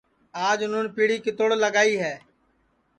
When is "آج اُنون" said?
0.47-0.85